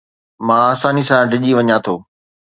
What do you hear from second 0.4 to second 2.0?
مان آساني سان ڊڄي وڃان ٿو